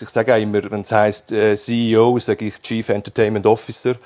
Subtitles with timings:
[0.00, 3.96] Ich sage auch immer, wenn es heisst äh, CEO, sage ich Chief Entertainment Officer.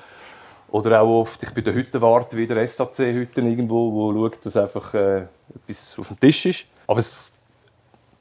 [0.69, 4.93] Oder auch oft, ich bin der Hüttenwart wie der SAC-Hütten irgendwo, wo schaut, dass einfach
[4.93, 5.25] äh,
[5.55, 6.65] etwas auf dem Tisch ist.
[6.87, 7.33] Aber es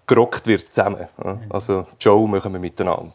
[0.06, 1.06] gerockt wird zusammen.
[1.22, 1.40] Ja?
[1.50, 3.12] Also Joe machen wir miteinander.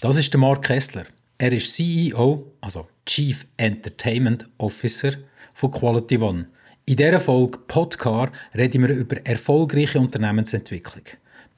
[0.00, 1.04] Das ist der Mark Kessler.
[1.38, 5.12] Er ist CEO, also Chief Entertainment Officer
[5.52, 6.46] von Quality One.
[6.88, 11.02] In dieser Folge Podcar reden wir über erfolgreiche Unternehmensentwicklung.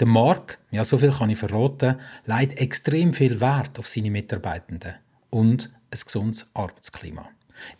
[0.01, 4.95] Der Mark, ja so viel kann ich verraten, legt extrem viel Wert auf seine Mitarbeitenden
[5.29, 7.29] und ein gesundes Arbeitsklima.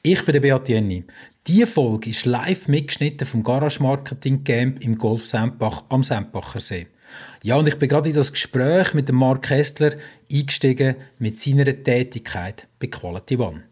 [0.03, 1.05] Ich bin der Beat Jenny.
[1.47, 6.89] Diese Folge ist live mitgeschnitten vom Garage Marketing Camp im Golf Sempach am Sempacher See.
[7.43, 9.93] Ja, und ich bin gerade in das Gespräch mit dem Mark Kessler
[10.31, 13.63] eingestiegen mit seiner Tätigkeit bei Quality One.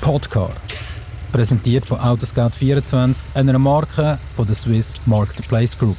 [0.00, 0.50] Podcar.
[1.32, 5.96] Präsentiert von Autoscout24, einer Marke von der Swiss Marketplace Group.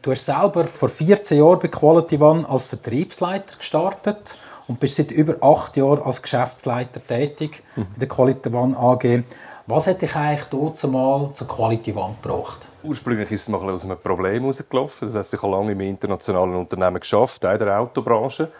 [0.00, 4.36] Du hast selber vor 14 Jahren bei Quality One als Vertriebsleiter gestartet
[4.68, 7.86] und bist seit über acht Jahren als Geschäftsleiter tätig mhm.
[7.94, 9.24] bei der Quality One AG.
[9.66, 12.60] Was hat dich eigentlich dort mal zur Quality One gebracht?
[12.82, 15.08] Ursprünglich ist es mal aus einem Problem herausgelaufen.
[15.08, 18.50] Das heißt, ich habe lange im internationalen Unternehmen geschafft, auch in der Autobranche.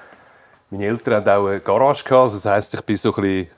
[0.70, 2.34] Meine Eltern hatten auch eine Garage gehabt.
[2.34, 3.48] Das heisst, ich bin so ein bisschen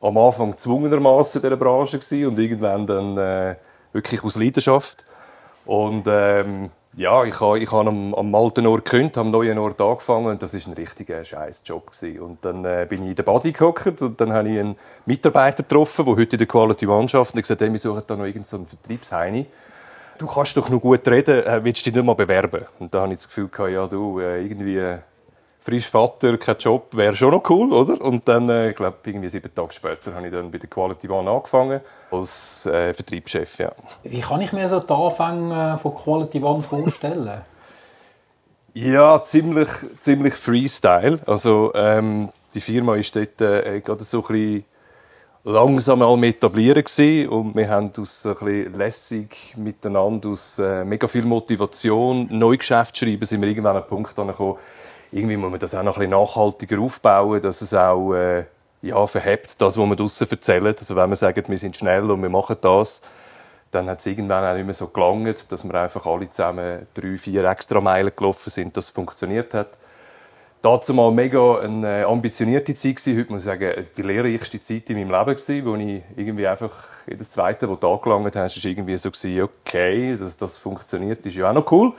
[0.00, 3.56] am Anfang gezwungenermaßen in dieser Branche gewesen und irgendwann dann äh,
[3.92, 5.04] wirklich aus Leidenschaft.
[5.64, 9.80] Und ähm, ja, ich habe ich ha am, am alten Ort gekündigt, am neuen Ort
[9.80, 13.52] angefangen und das war ein richtiger Scheißjob Und dann äh, bin ich in der Body
[13.52, 17.34] gehockt und dann habe ich einen Mitarbeiter getroffen, der heute in der Quality One schafft
[17.34, 19.46] und gesagt, hey, wir suchen da noch irgendeinen so Vertriebsheini.
[20.18, 22.64] Du kannst doch noch gut reden, äh, willst du dich nicht mal bewerben?
[22.78, 24.98] Und da habe ich das Gefühl gehabt, ja du, äh, irgendwie äh,
[25.64, 27.98] frisch Vater, kein Job, wäre schon noch cool, oder?
[28.00, 31.08] Und dann, äh, ich glaube, irgendwie sieben Tage später habe ich dann bei der Quality
[31.08, 31.80] One angefangen
[32.10, 33.72] als äh, Vertriebschef, ja.
[34.02, 37.40] Wie kann ich mir so die Anfänge von Quality One vorstellen?
[38.74, 39.68] ja, ziemlich,
[40.00, 41.18] ziemlich Freestyle.
[41.24, 44.64] Also ähm, die Firma ist dort äh, gerade so ein bisschen
[45.44, 47.28] langsam mal etablieren gewesen.
[47.30, 53.24] und wir haben aus ein bisschen lässig miteinander, aus äh, mega viel Motivation, Neugeschäft schreiben,
[53.24, 54.56] sind wir irgendwann an einen Punkt angekommen,
[55.14, 58.44] irgendwie muss man das auch noch ein bisschen nachhaltiger aufbauen, dass es auch äh,
[58.82, 60.80] ja, verhebt, das, was man draussen erzählt.
[60.80, 63.00] Also wenn man sagt, wir sind schnell und wir machen das,
[63.70, 67.16] dann hat es irgendwann auch nicht mehr so gelangt, dass wir einfach alle zusammen drei,
[67.16, 69.68] vier extra Meilen gelaufen sind, dass es funktioniert hat.
[70.62, 73.18] Dazu mal mega eine äh, ambitionierte Zeit gewesen.
[73.20, 76.72] Heute muss ich sagen, die lehrreichste Zeit in meinem Leben gewesen, wo ich irgendwie einfach
[77.06, 81.36] jedes zweite, wo du angelangt hast, ist irgendwie so gewesen, okay, dass das funktioniert, ist
[81.36, 81.92] ja auch noch cool.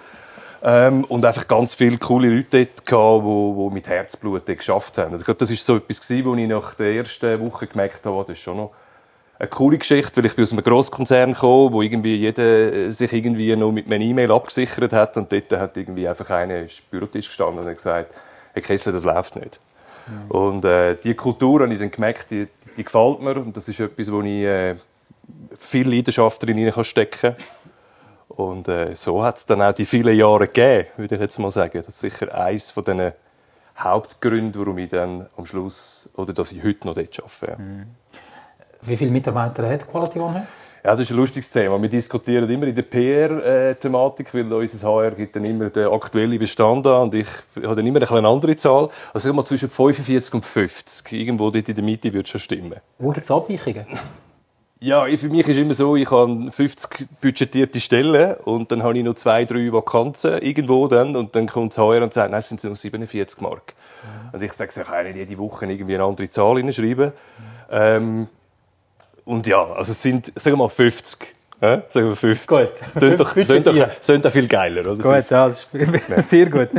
[0.63, 5.17] Ähm, und einfach ganz viele coole Leute dort gehabt, die, die mit Herzblut geschafft haben.
[5.17, 8.23] Ich glaube, das ist so etwas gewesen, wo ich nach der ersten Woche gemerkt habe,
[8.27, 8.71] das ist schon noch
[9.37, 13.55] eine coole Geschichte, weil ich bin aus einem Grosskonzern komme, wo irgendwie jeder sich irgendwie
[13.55, 17.59] noch mit einer E-Mail abgesichert hat und dort hat irgendwie einfach einer am Bürotisch gestanden
[17.59, 18.13] und hat gesagt,
[18.53, 19.59] Herr Kessler, das läuft nicht.
[20.07, 20.31] Mhm.
[20.31, 23.79] Und äh, die Kultur habe ich dann gemerkt, die, die gefällt mir und das ist
[23.79, 24.75] etwas, wo ich äh,
[25.57, 27.35] viel Leidenschaft drin stecken kann.
[28.35, 31.51] Und äh, so hat es dann auch die vielen Jahre gegeben, würde ich jetzt mal
[31.51, 31.81] sagen.
[31.85, 33.11] Das ist sicher eines von den
[33.77, 37.61] Hauptgründen, warum ich dann am Schluss oder dass ich heute noch dort arbeite.
[37.61, 37.85] Mhm.
[38.81, 40.47] Wie viele Mitarbeiter hat Quality One?
[40.83, 41.81] Ja, das ist ein lustiges Thema.
[41.81, 46.85] Wir diskutieren immer in der PR-Thematik, weil unser HR gibt dann immer den aktuellen Bestand
[46.85, 47.25] an und ich
[47.55, 48.89] habe dann immer eine andere Zahl.
[49.11, 51.11] Also immer zwischen 45 und 50.
[51.11, 52.75] Irgendwo dort in der Mitte wird schon stimmen.
[52.99, 53.87] Wo gibt es Abweichungen?
[54.85, 59.03] Ja, für mich ist immer so, ich habe 50 budgetierte Stellen und dann habe ich
[59.03, 62.49] noch zwei, drei Vakanzen irgendwo dann und dann kommt das HR und sagt, nein, es
[62.49, 63.73] sind nur 47 Mark.
[64.03, 64.35] Mhm.
[64.35, 67.07] Und ich sage, ich kann nicht jede Woche irgendwie eine andere Zahl hinschreiben.
[67.07, 67.13] Mhm.
[67.71, 68.27] Ähm,
[69.25, 71.33] und ja, also es sind, sagen wir mal 50.
[71.63, 72.47] Ja, sagen wir 50.
[72.47, 72.71] Gut.
[72.79, 75.01] Das klingt doch, klingt doch, klingt doch viel geiler, oder?
[75.01, 76.69] Gut, ja, das ist sehr gut.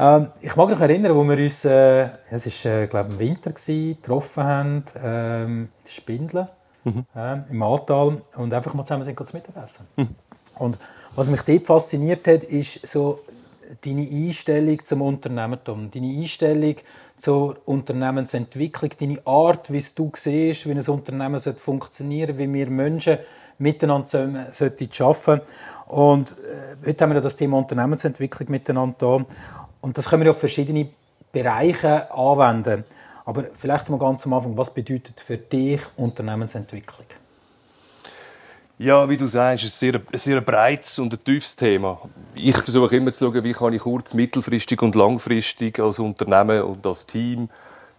[0.00, 3.50] ähm, ich mag mich erinnern, wo wir uns, äh, es war, äh, glaube im Winter
[3.52, 6.48] gewesen, getroffen haben, ähm, die Spindeln
[6.84, 7.04] mhm.
[7.14, 9.86] äh, im Ahrtal und einfach mal zusammen sind zu Mittagessen.
[9.96, 10.08] Mhm.
[10.58, 10.78] Und
[11.16, 13.20] was mich dort fasziniert hat, ist so
[13.84, 16.76] deine Einstellung zum Unternehmertum, deine Einstellung
[17.16, 23.18] zur Unternehmensentwicklung, deine Art, wie du siehst, wie ein Unternehmen funktionieren sollte, wie wir Menschen
[23.58, 25.40] miteinander arbeiten sollten.
[25.86, 29.24] Und äh, heute haben wir das Thema Unternehmensentwicklung miteinander da.
[29.80, 30.88] Und das können wir auf verschiedene
[31.30, 32.84] Bereiche anwenden.
[33.24, 37.06] Aber vielleicht mal ganz am Anfang, was bedeutet für dich Unternehmensentwicklung?
[38.76, 42.00] Ja, wie du sagst, ist ein sehr, sehr breites und ein tiefes Thema.
[42.34, 46.84] Ich versuche immer zu schauen, wie kann ich kurz-, mittelfristig und langfristig als Unternehmen und
[46.84, 47.48] als Team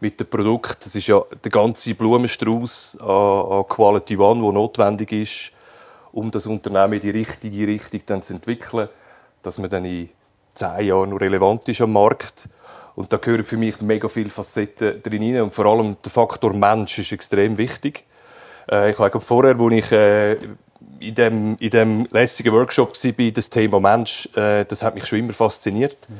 [0.01, 5.11] mit dem Produkt, das ist ja der ganze Blumenstrauß an, an Quality One, der notwendig
[5.13, 5.51] ist,
[6.11, 8.89] um das Unternehmen in die richtige Richtung dann zu entwickeln,
[9.43, 10.09] dass man dann in
[10.53, 12.49] zehn Jahren noch relevant ist am Markt.
[12.95, 16.97] Und da gehören für mich mega viele Facetten drin und vor allem der Faktor Mensch
[16.99, 18.05] ist extrem wichtig.
[18.71, 20.37] Äh, ich habe vorher, als ich äh,
[20.99, 25.19] in dem, in dem lässigen Workshop war, das Thema Mensch, äh, das hat mich schon
[25.19, 25.97] immer fasziniert.
[26.07, 26.15] Mhm.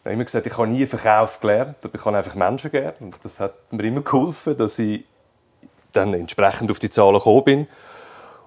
[0.00, 2.94] Ich habe immer gesagt, ich habe nie Verkauf gelernt, aber ich habe einfach Menschen gern.
[3.00, 5.04] Und das hat mir immer geholfen, dass ich
[5.92, 7.66] dann entsprechend auf die Zahlen gekommen bin.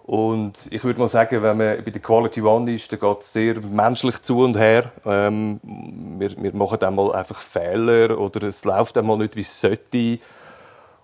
[0.04, 3.34] Und ich würde mal sagen, wenn man bei der Quality One ist, dann geht es
[3.34, 4.92] sehr menschlich zu und her.
[5.06, 5.60] Ähm,
[6.18, 10.20] wir, wir machen einmal einfach Fehler oder es läuft einmal nicht, wie es sollte.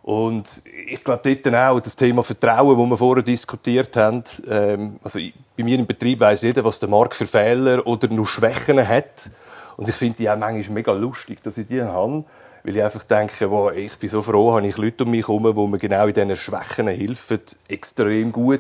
[0.01, 0.47] Und
[0.88, 4.23] ich glaube dort dann auch das Thema Vertrauen, das wir vorher diskutiert haben.
[4.49, 5.19] Ähm, also
[5.55, 9.29] bei mir im Betrieb weiß jeder, was der Markt für Fehler oder nur Schwächen hat.
[9.75, 12.23] Und ich finde die auch manchmal mega lustig, dass ich die habe.
[12.68, 15.56] Weil ich einfach denke, wow, ich bin so froh, habe ich Leute um mich herum,
[15.56, 18.60] die mir genau in diesen Schwächen helfen, extrem gut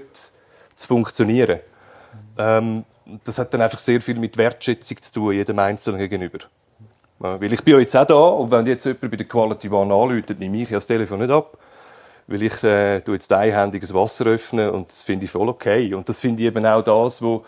[0.75, 1.59] zu funktionieren.
[2.37, 2.85] Ähm,
[3.25, 6.37] das hat dann einfach sehr viel mit Wertschätzung zu tun, jedem Einzelnen gegenüber.
[7.19, 9.93] Weil ich bin ja jetzt auch da und wenn jetzt jemand bei der Quality One
[9.93, 11.57] anruft, nehme ich ja das Telefon nicht ab.
[12.27, 15.93] Weil ich äh, jetzt einhändiges Wasser öffnen und das finde ich voll okay.
[15.93, 17.43] Und das finde ich eben auch das, wo,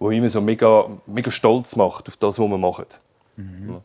[0.00, 2.86] wo immer so mega, mega stolz macht auf das, was wir machen.
[3.36, 3.82] Mhm.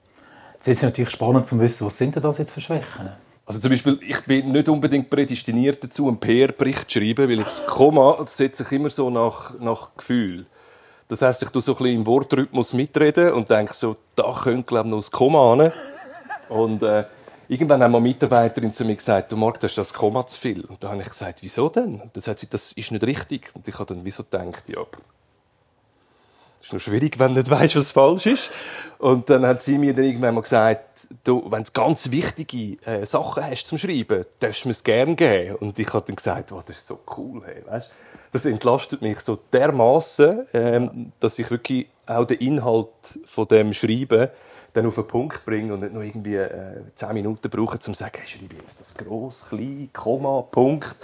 [0.57, 3.09] Jetzt ist es natürlich spannend zu wissen, was sind denn das jetzt für Schwächen?
[3.45, 7.45] Also zum Beispiel, ich bin nicht unbedingt prädestiniert dazu, einen PR-Bericht zu schreiben, weil ich
[7.45, 10.45] das Komma setze ich immer so nach, nach Gefühl.
[11.07, 14.63] Das heisst, ich tue so ein bisschen im Wortrhythmus mitreden und denke so, da könnte,
[14.63, 15.71] glaube ich, noch das Komma hin.
[16.49, 17.05] Und äh,
[17.47, 20.65] irgendwann haben eine Mitarbeiterin zu mir gesagt, du Marc, das ist das Komma zu viel.
[20.65, 22.01] Und da habe ich gesagt, wieso denn?
[22.01, 23.51] Und dann sagt sie, das ist nicht richtig.
[23.53, 24.81] Und ich habe dann wieso gedacht, ja,
[26.67, 28.51] ist noch schwierig, wenn du nicht weißt, was falsch ist.
[28.99, 33.05] Und dann hat sie mir dann irgendwann mal gesagt, du, wenn du ganz wichtige äh,
[33.05, 35.55] Sachen hast zum Schreiben, darfst du mir es gerne geben.
[35.55, 37.91] Und ich habe dann gesagt, oh, das ist so cool, hey, weißt?
[38.33, 42.89] Das entlastet mich so dermaßen, ähm, dass ich wirklich auch den Inhalt
[43.25, 44.29] von dem Schreiben
[44.73, 47.93] dann auf den Punkt bringe und nicht nur irgendwie äh, zehn Minuten brauche, um zu
[47.93, 50.97] sagen, hey, schreibe jetzt das groß, klein, Komma, Punkt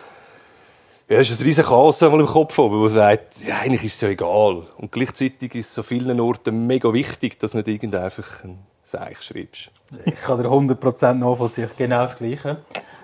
[1.14, 4.10] ja, es ist ein riesiger Chaos im Kopf, wo sagt, ja, eigentlich ist es ja
[4.10, 4.64] egal.
[4.78, 8.58] Und gleichzeitig ist es an vielen Orten mega wichtig, dass du nicht irgend einfach ein
[8.82, 9.70] Seich schreibst.
[10.06, 12.58] Ich kann dir 100% nachvollziehen, genau das Gleiche.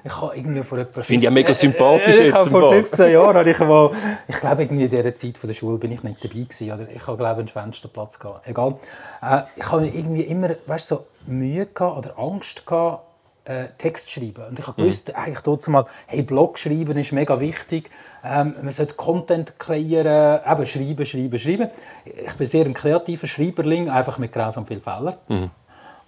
[0.04, 1.04] Ich habe irgendwie vor etwa...
[1.04, 2.50] Finde ich ja mega sympathisch äh, äh, ich jetzt.
[2.50, 3.92] vor 15 Jahren habe ich mal...
[4.28, 6.72] Ich glaube, irgendwie in dieser Zeit der Schule bin ich nicht dabei gewesen.
[6.72, 8.48] Oder ich habe, glaube einen Fensterplatz gehabt.
[8.48, 8.80] Egal.
[9.22, 13.04] Äh, ich habe irgendwie immer, weißt, so Mühe gehabt oder Angst gehabt,
[13.50, 14.46] äh, Text schreiben.
[14.48, 15.16] Und ich habe gewusst, mhm.
[15.16, 17.90] eigentlich dort mal, hey, Blog schreiben ist mega wichtig.
[18.24, 21.70] Ähm, man sollte Content kreieren, eben schreiben, schreiben, schreiben.
[22.06, 25.16] Ich bin sehr ein kreativer Schreiberling, einfach mit grausam viel Fehlern.
[25.28, 25.50] Mhm.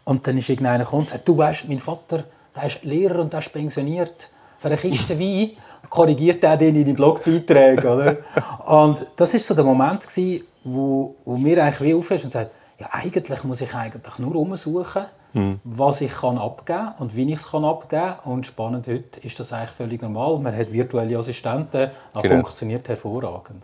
[0.03, 3.33] Und dann ist irgendeiner gekommen und sagt, du weißt, mein Vater, der ist Lehrer und
[3.33, 4.29] der ist pensioniert.
[4.59, 5.51] Für eine Kiste Wein
[5.89, 8.17] korrigiert er den in die Blogbeiträge, oder?
[8.67, 12.51] Und das ist so der Moment gewesen, wo, wo mir eigentlich wie aufhört und sagt,
[12.77, 15.59] ja, eigentlich muss ich eigentlich nur umsuchen, mhm.
[15.63, 19.53] was ich kann abgeben und wie ich es kann abgeben Und spannend heute ist das
[19.53, 20.39] eigentlich völlig normal.
[20.39, 22.35] Man hat virtuelle Assistenten, das genau.
[22.35, 23.63] funktioniert hervorragend.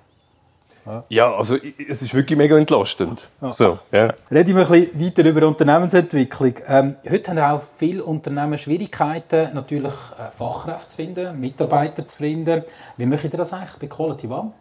[0.88, 1.04] Ja.
[1.10, 3.30] ja, also es ist wirklich mega entlastend.
[3.42, 3.52] Ja.
[3.52, 4.14] So, ja.
[4.32, 6.54] Reden wir ein bisschen weiter über Unternehmensentwicklung.
[6.66, 12.64] Ähm, heute haben auch viele Unternehmen Schwierigkeiten, natürlich äh, Fachkräfte zu finden, Mitarbeiter zu finden.
[12.96, 14.54] Wie macht ihr das eigentlich bei Quality One?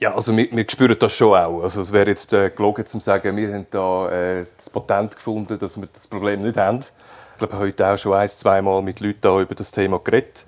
[0.00, 1.62] Ja, also wir, wir spüren das schon auch.
[1.62, 5.58] Also es wäre jetzt äh, gelogen zu sagen, wir haben da äh, das Patent gefunden,
[5.58, 6.78] dass wir das Problem nicht haben.
[6.78, 10.46] Ich glaube, heute auch schon ein, zweimal mit Leuten über das Thema geredet.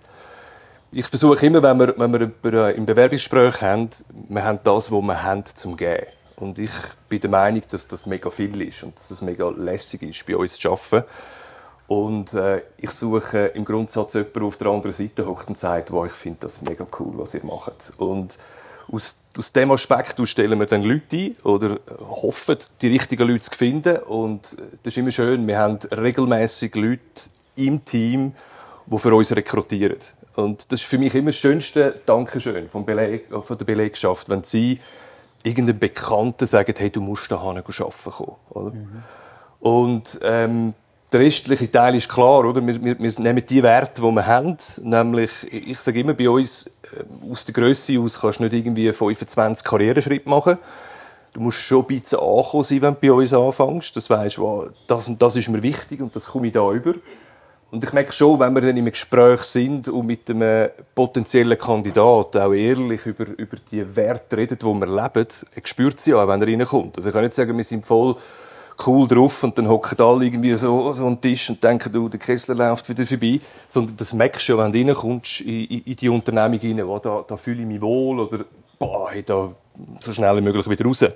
[0.92, 3.90] Ich versuche immer, wenn wir, wenn wir über, äh, im Bewerbungsgespräch haben,
[4.28, 6.06] wir haben das, was wir haben, zum geben.
[6.36, 6.70] Und ich
[7.08, 10.36] bin der Meinung, dass das mega viel ist und dass es mega lässig ist, bei
[10.36, 11.08] uns zu arbeiten.
[11.88, 15.90] Und äh, ich suche im Grundsatz jemanden, der auf der anderen Seite hockt und sagt,
[15.90, 17.92] wow, ich finde das mega cool, was ihr macht.
[17.98, 18.38] Und
[18.92, 23.50] aus, aus dem Aspekt stellen wir dann Leute ein oder hoffen, die richtigen Leute zu
[23.52, 23.96] finden.
[23.98, 27.00] Und das ist immer schön, wir haben regelmäßig Leute
[27.56, 28.34] im Team,
[28.86, 29.98] die für uns rekrutieren.
[30.36, 34.44] Und das ist für mich immer das schönste Dankeschön vom Beleg, von der Belegschaft, wenn
[34.44, 34.80] sie
[35.42, 38.36] irgendeinem Bekannten sagen, hey, du musst da arbeiten kommen.
[38.50, 38.70] Oder?
[38.70, 39.02] Mhm.
[39.60, 40.74] Und ähm,
[41.12, 42.64] der restliche Teil ist klar, oder?
[42.64, 46.80] Wir, wir, wir nehmen die Werte, die wir haben, nämlich, ich sage immer, bei uns
[46.84, 50.58] äh, aus der Größe aus kannst du nicht irgendwie 25 Karriereschritte machen.
[51.32, 53.96] Du musst schon ein bisschen angekommen sein, wenn du bei uns anfängst.
[53.96, 56.94] Das weisst, wow, das das ist mir wichtig und das komme ich da über.
[57.70, 62.38] und ich merke schon, wenn wir dann im Gespräch sind und mit einem potenziellen Kandidaten
[62.38, 65.28] auch ehrlich über, über die Werte reden, die wir leben,
[65.64, 66.96] spürt sie auch, wenn er reinkommt.
[66.96, 68.16] Also ich kann nicht sagen, wir sind voll
[68.86, 72.20] cool drauf und dann hocken alle irgendwie so, so den Tisch und denken, du, der
[72.20, 73.40] Kessler läuft wieder vorbei.
[73.68, 77.36] Sondern das merkst du, wenn du reinkommst in, in, die Unternehmung rein, wo da, da
[77.36, 78.44] fühle ich mich wohl oder
[78.78, 79.50] boah, da
[80.00, 81.02] so schnell wie möglich wieder raus.
[81.02, 81.10] Mhm.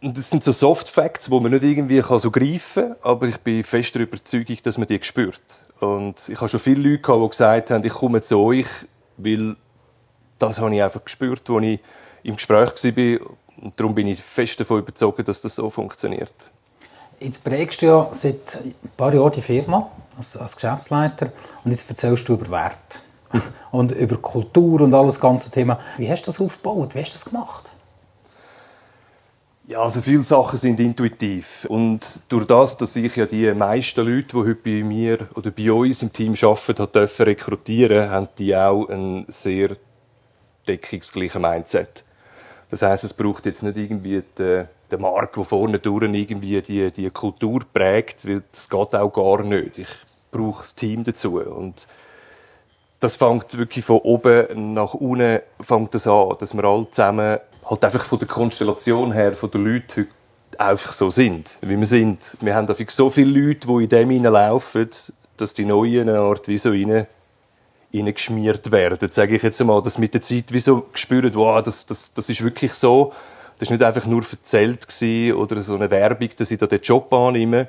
[0.00, 3.38] Und das sind so Soft Facts, die man nicht irgendwie so greifen kann, aber ich
[3.38, 5.42] bin fest der Überzeugung, dass man die spürt.
[5.80, 8.68] Und ich habe schon viele Leute gehabt, die gesagt haben, ich komme zu euch,
[9.16, 9.56] weil
[10.38, 11.80] das habe ich einfach gespürt, als ich
[12.22, 13.26] im Gespräch war.
[13.60, 16.32] Und darum bin ich fest davon überzeugt, dass das so funktioniert.
[17.20, 21.32] Jetzt prägst du ja seit ein paar Jahren die Firma als, als Geschäftsleiter
[21.64, 23.00] und jetzt erzählst du über Wert
[23.72, 25.80] und über Kultur und alles ganze Thema.
[25.96, 26.94] Wie hast du das aufgebaut?
[26.94, 27.64] Wie hast du das gemacht?
[29.66, 31.66] Ja, also viele Sachen sind intuitiv.
[31.68, 35.70] Und durch das, dass ich ja die meisten Leute, die heute bei mir oder bei
[35.70, 39.76] uns im Team arbeiten, dürfen rekrutieren, haben die auch ein sehr
[40.66, 42.02] deckungsgleichen Mindset.
[42.70, 46.90] Das heißt, es braucht jetzt nicht irgendwie den, den Markt, der vorne durch irgendwie die,
[46.90, 49.78] die Kultur prägt, weil das geht auch gar nicht.
[49.78, 49.88] Ich
[50.30, 51.40] brauche das Team dazu.
[51.40, 51.86] Und
[53.00, 57.84] das fängt wirklich von oben nach unten fängt das an, dass wir alle zusammen halt
[57.84, 60.08] einfach von der Konstellation her, von den Leuten
[60.56, 62.36] einfach so sind, wie wir sind.
[62.40, 64.88] Wir haben einfach so viele Leute, die in dem hineinlaufen,
[65.36, 67.06] dass die Neuen eine Art wie so rein,
[67.92, 71.86] geschmiert werden, sage ich jetzt einmal, dass mit der Zeit wie so gespürt, wow, das,
[71.86, 73.12] das, das ist wirklich so.
[73.58, 74.86] Das war nicht einfach nur erzählt
[75.34, 77.68] oder so eine Werbung, dass ich da den Job annehme,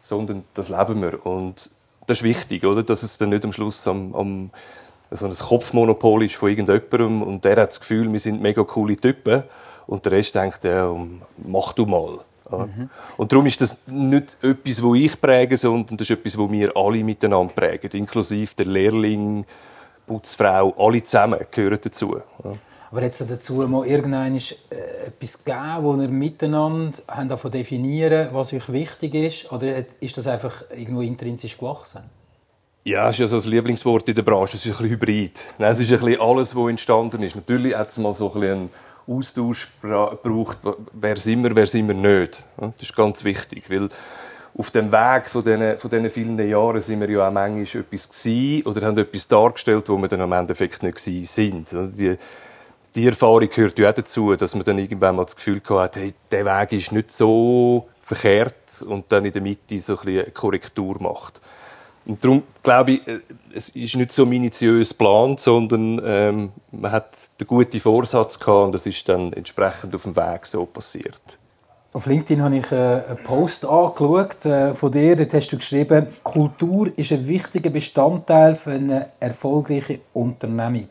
[0.00, 1.24] sondern das leben wir.
[1.24, 1.70] Und
[2.06, 2.82] das ist wichtig, oder?
[2.82, 4.50] dass es dann nicht am Schluss am, am
[5.10, 8.96] so ein Kopfmonopol ist von irgendjemandem und der hat das Gefühl, wir sind mega coole
[8.96, 9.44] Typen
[9.86, 10.94] und der Rest denkt, ja,
[11.38, 12.18] mach du mal.
[12.50, 12.90] Mhm.
[13.16, 16.76] Und darum ist das nicht etwas, wo ich präge, sondern das ist etwas, wo wir
[16.76, 19.44] alle miteinander prägen, inklusive der Lehrling,
[20.06, 22.20] Putzfrau, alle zusammen gehören dazu.
[22.44, 22.52] Ja.
[22.90, 28.28] Aber hat es dazu mal irgendein äh, etwas gegeben, wo ihr miteinander haben davon definieren,
[28.32, 32.02] was euch wichtig ist, oder ist das einfach irgendwo intrinsisch gewachsen?
[32.84, 34.56] Ja, es ist ja so das Lieblingswort in der Branche.
[34.56, 35.54] Es ist ein bisschen hybrid.
[35.58, 37.34] Es ist ein bisschen alles, was entstanden ist.
[37.34, 38.70] Natürlich hat es mal so ein bisschen
[39.08, 40.58] Austausch gebraucht.
[40.92, 42.44] Wer sind wir, wer sind wir nicht.
[42.56, 43.88] Das ist ganz wichtig, weil
[44.58, 48.08] auf dem Weg von diesen, von diesen vielen Jahren sind wir ja auch manchmal etwas
[48.08, 51.74] gewesen oder haben etwas dargestellt, wo wir dann am Endeffekt nicht gewesen sind.
[51.74, 52.16] Also die,
[52.94, 56.14] die Erfahrung gehört ja auch dazu, dass man dann irgendwann mal das Gefühl hat, hey,
[56.30, 60.30] der Weg ist nicht so verkehrt und dann in der Mitte so ein bisschen eine
[60.30, 61.42] Korrektur macht.
[62.06, 63.20] Und darum glaube ich, äh,
[63.54, 68.72] es ist nicht so minutiös geplant, sondern ähm, man hat den guten Vorsatz gehabt und
[68.72, 71.38] das ist dann entsprechend auf dem Weg so passiert.
[71.92, 75.16] Auf LinkedIn habe ich äh, einen Post angeschaut äh, von dir.
[75.16, 80.88] Dort hast du geschrieben, Kultur ist ein wichtiger Bestandteil für eine erfolgreiche Unternehmung.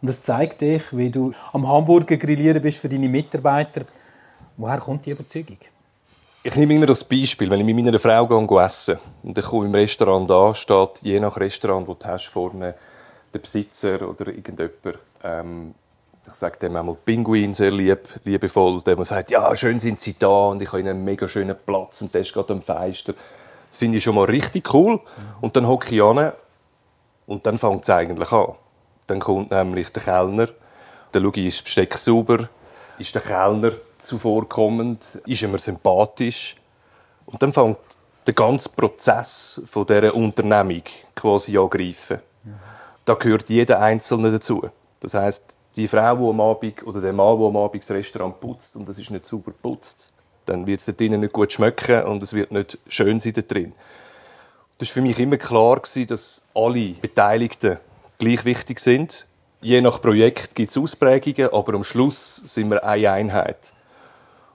[0.00, 3.86] Und das zeigt dich, wie du am Hamburger grillieren bist für deine Mitarbeiter.
[4.56, 5.56] Woher kommt die Überzeugung?
[6.44, 9.66] Ich nehme immer das Beispiel, wenn ich mit meiner Frau gehe, essen und ich komme
[9.66, 12.76] im Restaurant an, steht je nach Restaurant, wo du hast, vorne
[13.34, 15.74] der Besitzer oder irgendjemand, ähm,
[16.24, 20.46] ich sage dem einmal Pinguin sehr lieb, liebevoll, der sagt, ja, schön sind sie da
[20.48, 23.14] und ich habe einen mega schönen Platz und der ist gerade am Feister.
[23.68, 25.00] Das finde ich schon mal richtig cool.
[25.40, 26.32] Und dann hocke ich an
[27.26, 28.54] und dann fängt es eigentlich an.
[29.08, 30.48] Dann kommt nämlich der Kellner,
[31.10, 32.48] dann schaue ist das Besteck sauber,
[32.98, 36.56] ist der Kellner zuvorkommend, ist immer sympathisch.
[37.26, 37.78] Und dann fängt
[38.26, 40.82] der ganze Prozess von dieser Unternehmung
[41.14, 42.20] quasi angreifen.
[43.04, 44.68] Da gehört jeder Einzelne dazu.
[45.00, 48.40] Das heißt, die Frau, die am Abend, oder der Mann, der am Abend das Restaurant
[48.40, 50.12] putzt und das ist nicht sauber putzt,
[50.44, 53.42] dann wird es da drinnen nicht gut schmecken und es wird nicht schön sein da
[53.42, 53.72] drin.
[54.78, 57.78] Das war für mich immer klar, dass alle Beteiligten
[58.18, 59.26] gleich wichtig sind.
[59.60, 63.72] Je nach Projekt gibt es Ausprägungen, aber am Schluss sind wir eine Einheit.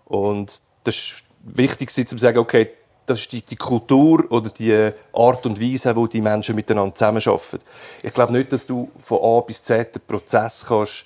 [0.06, 2.70] Und das ist wichtig, zu sagen, okay,
[3.06, 7.60] das ist die, die, Kultur oder die Art und Weise, wo die Menschen miteinander zusammenarbeiten.
[8.02, 11.06] Ich glaube nicht, dass du von A bis Z den Prozess kannst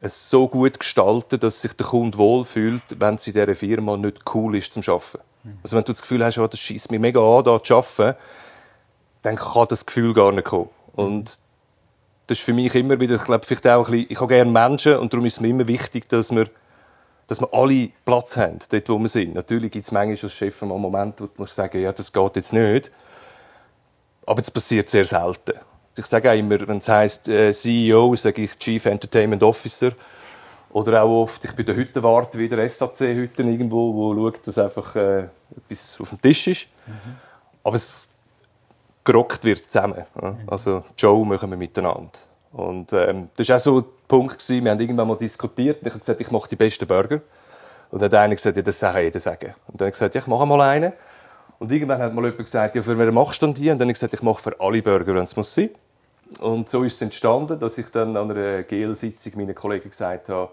[0.00, 4.18] es so gut gestalten, dass sich der Kunde wohlfühlt, wenn es in dieser Firma nicht
[4.34, 5.20] cool ist zum Arbeiten.
[5.44, 5.58] Mhm.
[5.62, 8.18] Also wenn du das Gefühl hast, oh, das schießt mich mega an, da zu arbeiten,
[9.22, 10.70] dann kann das Gefühl gar nicht kommen.
[10.94, 11.38] Und
[12.26, 14.50] das ist für mich immer wieder, ich glaube, vielleicht auch ein bisschen, ich habe gerne
[14.50, 16.48] Menschen und darum ist es mir immer wichtig, dass wir
[17.26, 19.34] dass wir alle Platz haben, dort wo wir sind.
[19.34, 22.52] Natürlich gibt es manchmal als Chef einen Moment, wo du sagen ja, das geht jetzt
[22.52, 22.90] nicht.
[24.26, 25.54] Aber es passiert sehr selten.
[25.96, 29.92] Ich sage auch immer, wenn es heisst äh, CEO, sage ich Chief Entertainment Officer.
[30.70, 35.28] Oder auch oft, ich bin der Hüttenwart, wieder SAC-Hütten irgendwo, wo schaut, dass einfach äh,
[35.54, 36.68] etwas auf dem Tisch ist.
[36.86, 37.16] Mhm.
[37.62, 38.08] Aber es
[39.04, 40.04] gerockt wird zusammen.
[40.20, 40.36] Ja?
[40.46, 42.10] Also Joe machen wir miteinander.
[42.52, 44.62] Und ähm, das war auch so der Punkt, gewesen.
[44.62, 47.22] wir haben irgendwann mal diskutiert und ich habe gesagt, ich mache die besten Burger.
[47.90, 49.54] Und dann hat einer gesagt, ja, das kann jeder sagen.
[49.68, 50.92] Und dann habe ich gesagt, ja, ich mache mal einen.
[51.58, 53.70] Und irgendwann hat mal jemand gesagt, ja, für wen machst du denn die?
[53.70, 55.70] Und dann habe ich gesagt, ich mache für alle Burger, wenn es muss sein.
[56.40, 60.50] Und so ist es entstanden, dass ich dann an einer GL-Sitzung meinen Kollegen gesagt habe,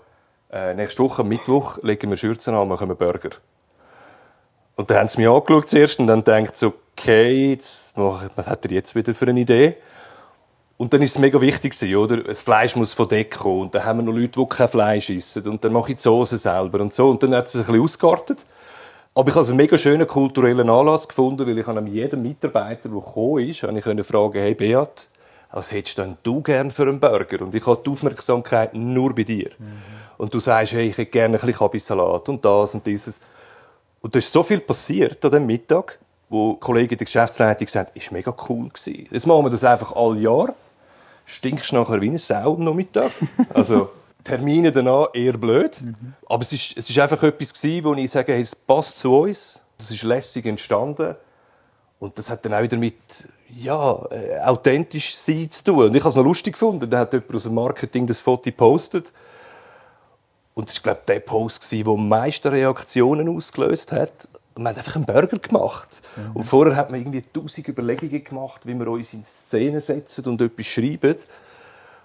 [0.54, 3.32] äh, nächste Woche, Mittwoch, legen wir Schürzen an machen wir Burger.
[4.78, 8.64] Und dann haben sie mich angeschaut zuerst und dann denkt so, okay, jetzt, was hat
[8.64, 9.76] er jetzt wieder für eine Idee?
[10.80, 12.24] Und dann ist es mega wichtig oder?
[12.24, 13.64] Das Fleisch muss von Deck kommen.
[13.64, 15.46] Und dann haben wir noch Leute, die kein Fleisch essen.
[15.50, 17.10] Und dann mache ich die Soße selber und so.
[17.10, 18.46] Und dann hat es sich ein bisschen ausgeartet.
[19.14, 22.98] Aber ich habe einen mega schönen kulturellen Anlass gefunden, weil ich an jedem Mitarbeiter, der
[22.98, 25.10] gekommen ist, ich fragen hey Beat,
[25.52, 27.42] was hättest denn du gern für einen Burger?
[27.42, 29.50] Und ich habe die Aufmerksamkeit nur bei dir.
[29.58, 29.82] Mhm.
[30.18, 33.20] Und du sagst, hey, ich hätte gerne ein bisschen Kabissalat und das und dieses.
[34.00, 37.98] Und da ist so viel passiert an dem Mittag, wo Kollegen der Geschäftsleitung gesagt haben,
[37.98, 39.08] ist mega cool gewesen.
[39.12, 40.54] Jetzt machen wir das einfach alle Jahr.
[41.30, 43.12] Stinkst nachher wie eine Sau am Nachmittag.
[43.54, 43.92] Also,
[44.24, 45.80] Termine danach eher blöd.
[45.80, 46.14] Mhm.
[46.28, 49.16] Aber es ist, es ist einfach etwas gewesen, wo ich sage, hey, es passt zu
[49.16, 49.62] uns.
[49.78, 51.16] Das ist lässig entstanden.
[52.00, 52.96] Und das hat dann auch wieder mit,
[53.50, 55.84] ja, äh, authentisch sein zu tun.
[55.86, 56.90] Und ich habe es noch lustig gefunden.
[56.90, 59.14] Da hat jemand aus dem Marketing das Foto gepostet.
[60.56, 64.28] Und das war, glaube ich, der Post, der am meisten Reaktionen ausgelöst hat.
[64.60, 66.02] Und wir haben einfach einen Burger gemacht.
[66.18, 66.36] Mhm.
[66.36, 70.42] Und vorher hat man irgendwie tausend Überlegungen gemacht, wie wir uns in Szene setzen und
[70.42, 71.16] etwas schreiben.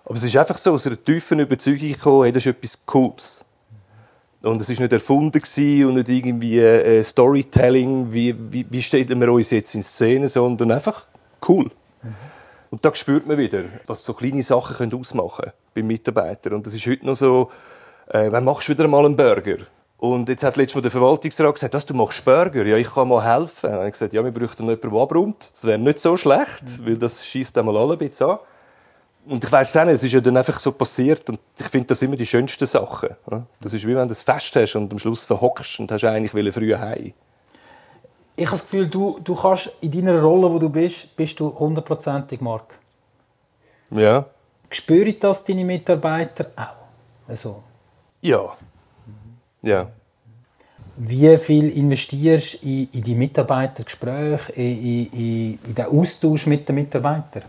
[0.04, 3.44] Aber es ist einfach so aus einer tiefen Überzeugung gekommen, hey, das ist etwas Cooles.
[4.42, 5.42] Und es war nicht erfunden
[5.88, 10.70] und nicht irgendwie äh, Storytelling, wie, wie, wie stellen wir uns jetzt in Szene, sondern
[10.70, 11.06] einfach
[11.49, 11.73] cool.
[12.04, 12.14] Mhm.
[12.70, 16.52] Und da spürt man wieder, dass so kleine Sachen können ausmachen können beim Mitarbeiter.
[16.52, 17.50] Und das ist heute noch so,
[18.11, 19.56] äh, wann machst du wieder mal einen Burger?
[20.04, 22.66] Und jetzt hat letztes Mal der Verwaltungsrat gesagt, dass du machst Burger.
[22.66, 23.75] Ja, ich kann mal helfen.
[23.75, 25.50] Und ich gesagt, ja, wir bräuchten jemanden, der abräumt.
[25.50, 26.87] Das wäre nicht so schlecht, mhm.
[26.87, 28.38] weil das schießt einmal alle ein bisschen an.
[29.25, 31.87] Und ich weiss auch nicht, es ist ja dann einfach so passiert und ich finde
[31.87, 33.16] das immer die schönsten Sachen.
[33.62, 36.52] Das ist wie wenn du ein Fest hast und am Schluss verhockst und hast eigentlich
[36.52, 37.14] früh heim.
[38.36, 41.58] Ich habe das Gefühl, du, du kannst in deiner Rolle, wo du bist, bist du
[41.58, 42.78] hundertprozentig Mark.
[43.90, 44.26] Ja.
[44.69, 47.26] Spüren das deine Mitarbeiter auch?
[47.26, 47.62] Also.
[48.21, 48.54] Ja.
[49.64, 49.88] Ja.
[50.96, 56.76] Wie viel investierst du in, in die Mitarbeitergespräche, in, in, in den Austausch mit den
[56.76, 57.42] Mitarbeitern?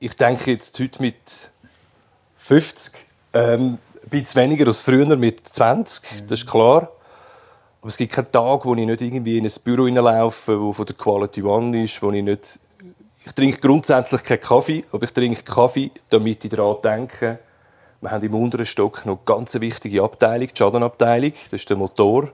[0.00, 1.50] ich denke jetzt heute mit
[2.38, 2.94] 50
[3.34, 6.26] ähm, ein bisschen weniger als früher mit 20, mhm.
[6.26, 6.90] das ist klar.
[7.80, 10.86] Aber es gibt keinen Tag, wo ich nicht irgendwie in ein Büro hineinlaufe, wo von
[10.86, 12.58] der Quality One ist, wo ich nicht...
[13.24, 17.38] Ich trinke grundsätzlich keinen Kaffee, aber ich trinke Kaffee, damit ich daran denke,
[18.00, 21.76] wir haben im unteren Stock noch eine ganz wichtige Abteilung, die Schadenabteilung, das ist der
[21.76, 22.24] Motor.
[22.24, 22.30] Mhm.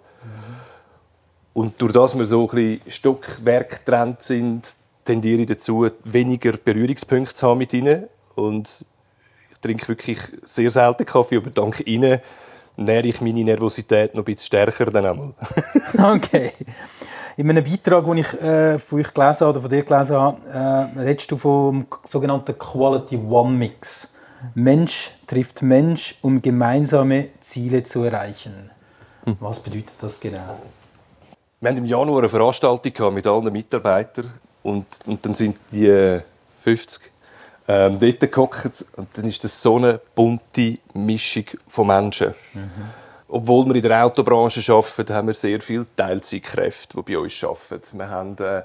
[1.54, 7.48] Und durch das wir so ein Stockwerk getrennt sind, tendiere ich dazu, weniger Berührungspunkte zu
[7.48, 8.04] haben mit ihnen.
[8.34, 8.84] Und
[9.50, 12.20] ich trinke wirklich sehr selten Kaffee, aber dank ihnen
[12.76, 15.34] nähere ich meine Nervosität noch ein bisschen stärker dann einmal.
[16.14, 16.52] okay.
[17.38, 21.00] In einem Beitrag, den ich äh, von euch gelesen oder von dir gelesen habe, äh,
[21.00, 24.15] redest du vom sogenannten Quality One Mix.
[24.54, 28.70] Mensch trifft Mensch, um gemeinsame Ziele zu erreichen.
[29.24, 29.36] Hm.
[29.40, 30.60] Was bedeutet das genau?
[31.60, 36.20] Wir hatten im Januar eine Veranstaltung mit allen Mitarbeitern und, und dann sind die
[36.62, 42.34] 50 äh, ähm, dort gehockt und dann ist das so eine bunte Mischung von Menschen.
[42.54, 42.70] Mhm.
[43.28, 47.98] Obwohl wir in der Autobranche arbeiten, haben wir sehr viele Teilzeitkräfte, die bei uns arbeiten.
[47.98, 48.62] Wir haben äh,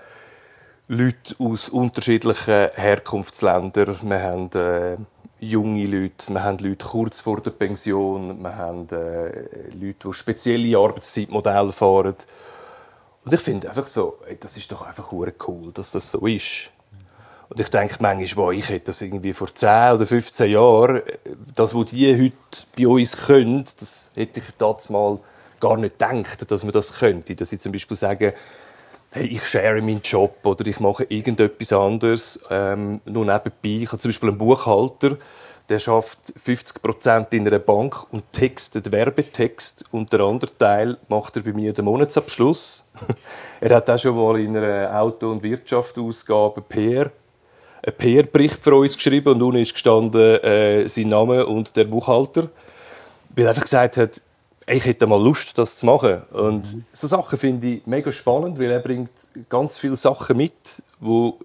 [0.87, 4.97] Leute aus unterschiedlichen Herkunftsländern, wir haben äh,
[5.41, 10.77] junge Leute, wir haben Leute kurz vor der Pension, wir haben äh, Leute, die spezielle
[10.77, 12.15] Arbeitszeitmodelle fahren.
[13.25, 16.69] Und ich finde einfach so, ey, das ist doch einfach cool, dass das so ist.
[17.49, 21.01] Und ich denke manchmal, wow, ich hätte das irgendwie vor 10 oder 15 Jahren,
[21.55, 25.19] das, was die heute bei uns können, das hätte ich damals mal
[25.59, 27.35] gar nicht gedacht, dass man das könnte.
[27.35, 28.35] Dass ich zum Beispiel sage,
[29.13, 33.83] hey, ich share meinen Job oder ich mache irgendetwas anderes, ähm, nur nebenbei.
[33.83, 35.17] Ich habe zum Beispiel einen Buchhalter,
[35.67, 41.35] der schafft 50 Prozent in einer Bank und textet Werbetext und der andere Teil macht
[41.35, 42.89] er bei mir den Monatsabschluss.
[43.59, 47.11] er hat auch schon mal in einer Auto- und Wirtschaftsausgabe PR
[47.83, 52.47] einen PR-Bericht für uns geschrieben und unten ist gestanden äh, sein Name und der Buchhalter,
[53.35, 54.21] weil er einfach gesagt hat,
[54.71, 56.21] ich hätte mal Lust, das zu machen.
[56.31, 56.85] Und mhm.
[56.93, 59.11] so Sachen finde ich mega spannend, weil er bringt
[59.49, 61.37] ganz viele Sachen mit, wo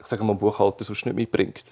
[0.00, 1.64] ich sage mal, ein Buchhalter sonst nicht mitbringt.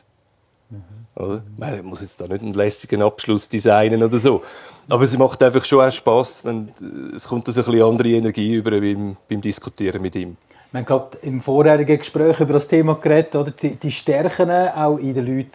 [1.16, 1.42] Oder?
[1.56, 4.42] Man muss jetzt da nicht einen lässigen Abschluss designen oder so.
[4.88, 6.70] Aber es macht einfach schon auch Spass, wenn
[7.14, 10.36] es kommt so ein bisschen andere Energie über beim, beim Diskutieren mit ihm.
[10.72, 13.50] Wir haben gerade im vorherigen Gespräch über das Thema geredet, oder?
[13.50, 15.52] Die, die Stärken auch in den Leuten,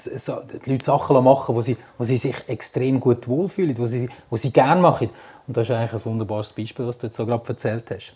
[0.66, 4.36] die Leute Sachen machen, wo sie, wo sie sich extrem gut wohlfühlen, wo sie, wo
[4.36, 5.10] sie gerne machen.
[5.48, 8.14] Und das ist eigentlich ein wunderbares Beispiel, was du jetzt so gerade erzählt hast.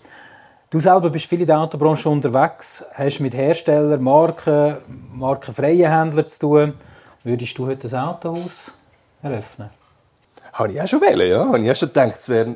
[0.70, 4.78] Du selber bist viel in der Autobranche unterwegs, hast mit Herstellern, Marken,
[5.14, 6.74] markenfreien Händlern zu tun.
[7.24, 8.74] Würdest du heute ein Autohaus
[9.24, 9.79] eröffnen?
[10.54, 11.46] Habe ich auch schon wählen, ja.
[11.46, 12.56] Habe ich auch schon gedacht, es wäre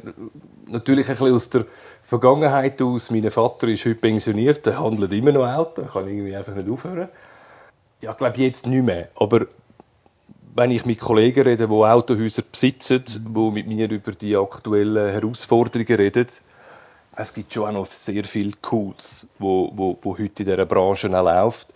[0.68, 1.66] natürlich ein bisschen aus der
[2.02, 3.12] Vergangenheit aus.
[3.12, 7.10] Mein Vater ist heute pensioniert, er handelt immer noch Auto, kann irgendwie einfach nicht aufhören.
[8.02, 9.10] Ja, ich glaube jetzt nicht mehr.
[9.16, 9.48] Aber
[10.56, 15.96] wenn ich mit Kollegen rede, die Autohäuser besitzen, die mit mir über die aktuellen Herausforderungen
[15.96, 16.28] reden,
[17.16, 21.08] es gibt schon auch noch sehr viel Cooles, wo, wo, wo heute in dieser Branche
[21.08, 21.68] läuft.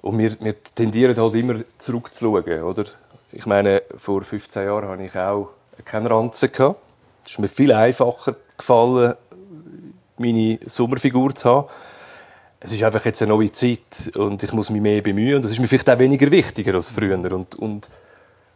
[0.00, 2.84] Und wir, wir tendieren halt immer zurückzuschauen, oder?
[3.32, 5.50] Ich meine, vor 15 Jahren hatte ich auch
[5.84, 6.50] keine Ranzen.
[7.24, 9.14] Es ist mir viel einfacher gefallen,
[10.16, 11.68] meine Sommerfigur zu haben.
[12.60, 15.52] Es ist einfach jetzt eine neue Zeit und ich muss mich mehr bemühen und das
[15.52, 17.14] ist mir vielleicht auch weniger wichtiger als früher.
[17.14, 17.88] Und, und,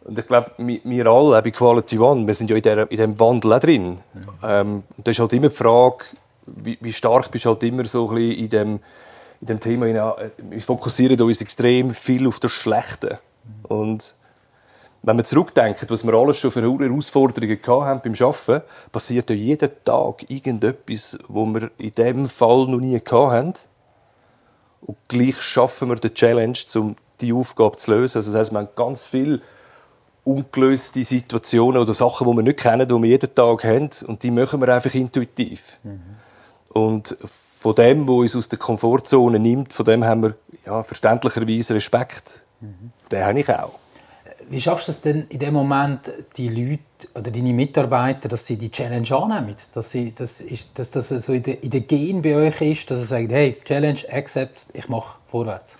[0.03, 3.19] und ich glaube, wir alle bei Quality One, wir sind ja in, der, in diesem
[3.19, 3.99] Wandel auch drin.
[4.13, 4.27] Mhm.
[4.43, 6.05] Ähm, da ist halt immer die Frage,
[6.45, 8.79] wie, wie, stark bist du halt immer so ein bisschen in dem,
[9.39, 9.85] in dem Thema.
[10.37, 13.19] Wir fokussieren uns extrem viel auf das Schlechte.
[13.45, 13.65] Mhm.
[13.65, 14.15] Und
[15.03, 19.71] wenn wir zurückdenken, was wir alles schon für Herausforderungen haben beim Arbeiten, passiert ja jeden
[19.83, 23.53] Tag irgendetwas, wo wir in diesem Fall noch nie hatten.
[24.81, 28.17] Und gleich schaffen wir die Challenge, um die Aufgabe zu lösen.
[28.17, 29.41] Also das heisst, wir haben ganz viele
[30.23, 33.89] ungelöste Situationen oder Sachen, die wir nicht kennen, die wir jeden Tag haben.
[34.07, 35.79] Und die machen wir einfach intuitiv.
[35.83, 36.01] Mhm.
[36.69, 37.17] Und
[37.59, 40.35] von dem, was uns aus der Komfortzone nimmt, von dem haben wir
[40.65, 42.43] ja, verständlicherweise Respekt.
[42.61, 42.91] Mhm.
[43.11, 43.82] Den habe ich auch.
[44.53, 46.83] Wie schaffst du es denn in dem Moment, die Leute
[47.15, 49.55] oder deine Mitarbeiter, dass sie die Challenge annehmen?
[49.73, 52.91] Dass, sie, dass, ist, dass das so in der, in der Gen bei euch ist,
[52.91, 55.79] dass sie sagen, hey, Challenge, accept, ich mache vorwärts?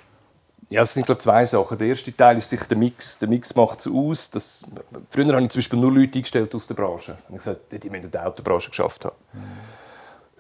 [0.69, 1.77] Ja, es sind glaube zwei Sachen.
[1.77, 3.19] Der erste Teil ist sicher der Mix.
[3.19, 4.31] Der Mix macht es aus.
[4.31, 4.63] Dass,
[5.11, 7.19] früher habe ich zum Beispiel nur Leute eingestellt aus der Branche.
[7.25, 9.15] Ich habe gesagt, die müssen in der Autobranche geschafft haben.
[9.33, 9.82] Mhm.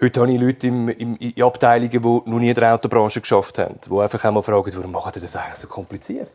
[0.03, 3.57] Heute habe ich Leute im, im, in Abteilungen, die noch nie in der Autobranche geschafft
[3.57, 6.27] haben, die einfach einmal fragen, warum macht ihr das eigentlich so kompliziert?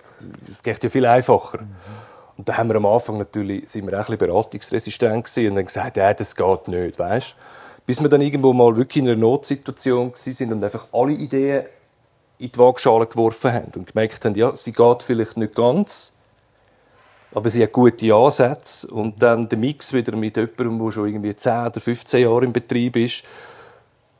[0.50, 1.60] Es geht ja viel einfacher.
[1.60, 1.76] Mhm.
[2.38, 5.98] Und da haben wir am Anfang natürlich, sind wir auch ein beratungsresistent und haben gesagt,
[5.98, 7.36] ja, das geht nicht, weißt?
[7.84, 11.66] Bis wir dann irgendwo mal wirklich in einer Notsituation sind und einfach alle Ideen
[12.38, 16.14] in die Waagschale geworfen haben und gemerkt haben, ja, sie geht vielleicht nicht ganz,
[17.34, 21.36] aber sie hat gute Ansätze und dann der Mix wieder mit jemandem, der schon irgendwie
[21.36, 23.24] 10 oder 15 Jahre im Betrieb ist,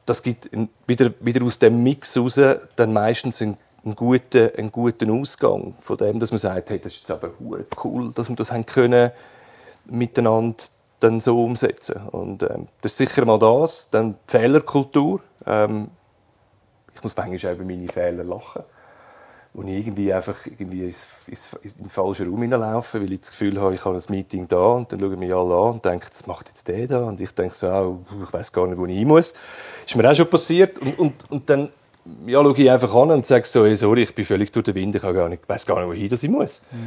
[0.08, 0.50] das gibt
[0.86, 2.40] wieder, wieder aus dem Mix raus
[2.76, 6.94] dann meistens einen, einen, guten, einen guten Ausgang von dem, dass man sagt, hey, das
[6.94, 7.30] ist jetzt aber
[7.84, 9.10] cool, dass wir das haben können
[9.86, 10.56] miteinander
[11.00, 12.08] dann so umsetzen.
[12.08, 15.20] Und ähm, das ist sicher mal das dann die Fehlerkultur.
[15.46, 15.88] Ähm,
[16.94, 18.64] ich muss manchmal auch über meine Fehler lachen
[19.58, 23.30] und ich irgendwie einfach irgendwie ins, ins, in den falschen Raum hineinlaufen, weil ich das
[23.30, 26.06] Gefühl habe, ich habe ein Meeting da und dann schauen mich alle an und denken,
[26.08, 27.00] was macht jetzt der da?
[27.00, 29.34] Und ich denke so, oh, ich weiß gar nicht, wo ich hin muss.
[29.84, 31.70] Ist mir auch schon passiert und, und, und dann
[32.26, 34.76] ja, schaue ich einfach an und sage so, hey, sorry, ich bin völlig durch den
[34.76, 36.62] Wind, ich gar nicht, weiß gar nicht, wohin ich muss.
[36.70, 36.78] Mhm.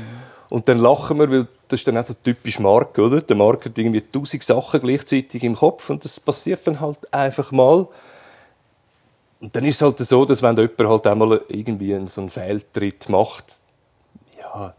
[0.47, 3.19] Und dann lachen wir, weil das ist dann auch so typisch Mark, oder?
[3.19, 7.51] Der Mark hat irgendwie tausend Sachen gleichzeitig im Kopf und das passiert dann halt einfach
[7.51, 7.87] mal.
[9.41, 13.09] Und dann ist es halt so, dass wenn jemand halt einmal irgendwie so einen Fehltritt
[13.09, 13.45] macht,
[14.39, 14.75] ja,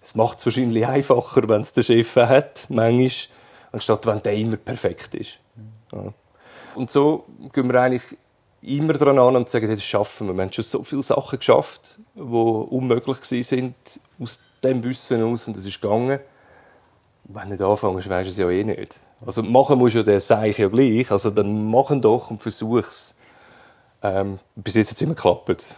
[0.00, 3.10] es macht es wahrscheinlich einfacher, wenn es der Chef hat, manchmal,
[3.72, 5.40] anstatt wenn der immer perfekt ist.
[5.92, 6.12] Ja.
[6.76, 8.16] Und so gehen wir eigentlich
[8.62, 10.34] immer daran an und sagen, das schaffen wir.
[10.34, 13.74] Wir haben schon so viele Sachen geschafft, die unmöglich sind
[14.20, 16.20] aus dem Wissen aus und es ist gegangen.
[17.24, 19.00] Wenn du nicht anfängst, weisst du es ja eh nicht.
[19.26, 22.78] Also machen musst du ja den Seich ja gleich, also dann machen doch und versuch
[22.78, 23.17] es
[24.02, 25.76] ähm, bis jetzt hat es immer geklappt.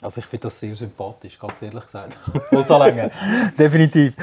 [0.00, 2.18] Also ich finde das sehr sympathisch, ganz ehrlich gesagt.
[2.68, 3.10] länger.
[3.58, 4.14] Definitiv.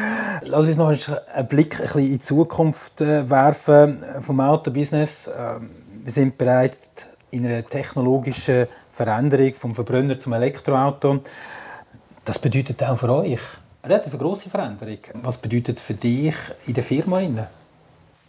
[0.44, 5.32] Lass uns noch einen Blick ein bisschen in die Zukunft äh, werfen vom Autobusiness.
[5.36, 5.72] Ähm,
[6.04, 6.91] wir sind bereits
[7.32, 11.22] in einer technologischen Veränderung vom Verbrenner zum Elektroauto.
[12.26, 13.39] Das bedeutet auch für euch
[13.82, 15.00] eine relativ große Veränderung.
[15.24, 16.36] Was bedeutet für dich
[16.67, 17.22] in der Firma?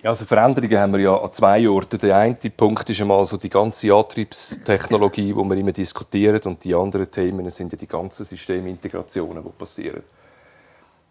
[0.02, 1.96] Ja, also Veränderungen haben wir ja an zwei Orten.
[1.98, 6.74] Der eine Punkt ist einmal so die ganze Antriebstechnologie, die wir immer diskutieren, und die
[6.74, 10.02] anderen Themen sind ja die ganzen Systemintegrationen, die passieren.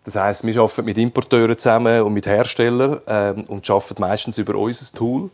[0.04, 4.56] Das heißt, wir arbeiten mit Importeuren zusammen und mit Herstellern ähm, und arbeiten meistens über
[4.56, 5.30] unser Tool.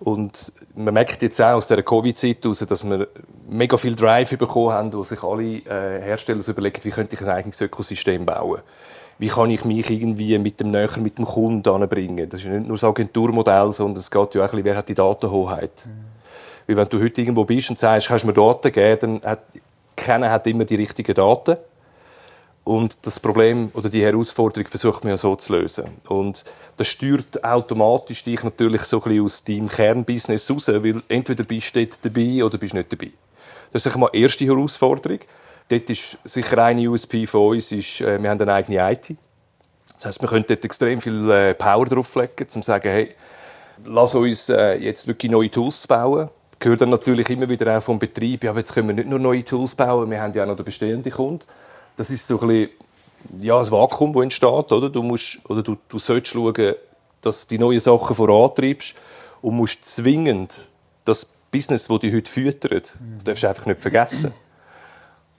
[0.00, 3.08] Und man merkt jetzt auch aus der Covid-Zeit heraus, dass wir
[3.46, 7.28] mega viel Drive bekommen haben, wo sich alle äh, Hersteller überlegen, wie könnte ich ein
[7.28, 8.62] eigenes Ökosystem bauen
[9.18, 12.28] wie kann ich mich irgendwie mit dem näher mit dem Kunden anbringen.
[12.28, 14.88] Das ist nicht nur das Agenturmodell, sondern es geht ja auch ein bisschen, wer hat
[14.88, 15.86] die Datenhoheit.
[15.86, 16.14] Mhm.
[16.66, 19.42] Weil wenn du heute irgendwo bist und sagst, kannst du mir Daten geben, dann hat,
[19.96, 21.56] keiner hat immer die richtigen Daten.
[22.64, 25.84] Und das Problem oder die Herausforderung versucht man ja so zu lösen.
[26.08, 26.44] Und
[26.78, 31.76] das steuert automatisch dich natürlich so ein bisschen aus deinem Kernbusiness raus, weil entweder bist
[31.76, 33.10] du dort dabei oder bist nicht dabei.
[33.70, 35.18] Das ist mal die erste Herausforderung.
[35.68, 39.16] Dort ist sicher eine USP von uns, ist, äh, wir haben eine eigene IT.
[39.94, 43.14] Das heisst, wir können dort extrem viel äh, Power drauflegen, um zu sagen, hey,
[43.84, 46.28] lass uns äh, jetzt wirklich neue Tools bauen.
[46.60, 49.08] Ich höre dann natürlich immer wieder auch vom Betrieb, ja, aber jetzt können wir nicht
[49.08, 51.44] nur neue Tools bauen, wir haben ja auch noch den bestehenden Kunden
[51.96, 52.70] das ist so ein bisschen,
[53.40, 54.90] ja, ein Vakuum, das entsteht, oder?
[54.90, 56.74] Du musst, oder du, du sollst schauen,
[57.20, 58.94] dass du die neuen Sachen vorantreibst
[59.42, 60.68] und musst zwingend
[61.04, 63.16] das Business, das dich heute füttert, mhm.
[63.16, 64.34] das darfst du einfach nicht vergessen.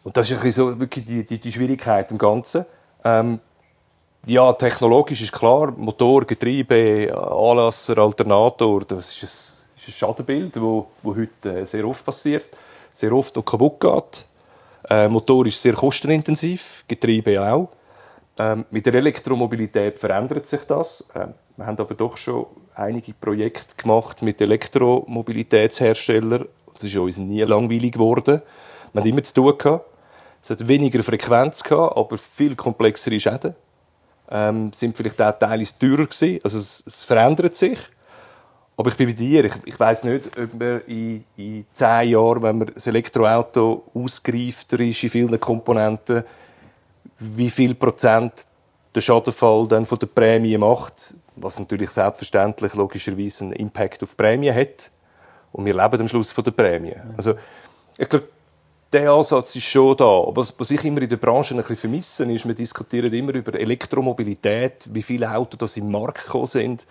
[0.05, 2.63] Und das ist so wirklich die, die, die Schwierigkeit im Ganzen.
[3.03, 3.39] Ähm,
[4.27, 9.29] ja, technologisch ist klar, Motor, Getriebe, Anlasser, Alternator, das ist ein,
[9.79, 12.45] ist ein Schadenbild, wo, wo heute äh, sehr oft passiert,
[12.93, 14.27] sehr oft auch kaputt geht.
[14.91, 17.69] Äh, Motor ist sehr kostenintensiv, Getriebe auch.
[18.37, 21.09] Ähm, mit der Elektromobilität verändert sich das.
[21.15, 26.45] Ähm, wir haben aber doch schon einige Projekte gemacht mit Elektromobilitätsherstellern.
[26.75, 28.43] Das ist uns nie langweilig geworden.
[28.93, 29.94] Wir haben immer zu tun gehabt.
[30.45, 33.55] Es hat weniger Frequenz gehabt, aber viel komplexere Schäden.
[34.29, 36.39] Ähm, sind vielleicht auch teilweise teurer gewesen.
[36.43, 37.79] Also es, es verändert sich.
[38.77, 39.45] Aber ich bin bei dir.
[39.45, 44.79] Ich, ich weiß nicht, ob man in, in zehn Jahren, wenn man das Elektroauto ausgereifter
[44.81, 46.23] ist in vielen Komponenten,
[47.17, 48.45] wie viel Prozent
[48.93, 54.17] der Schadenfall dann von der Prämie macht, was natürlich selbstverständlich logischerweise einen Impact auf die
[54.17, 54.91] Prämie hat.
[55.51, 56.93] Und wir leben am Schluss von der Prämie.
[57.17, 57.33] Also,
[57.97, 58.27] ich glaube,
[58.93, 60.23] der Ansatz ist schon da.
[60.33, 63.53] Was, was ich immer in der Branche ein bisschen vermisse, ist, wir diskutieren immer über
[63.59, 66.85] Elektromobilität, wie viele Autos das im Markt gekommen sind.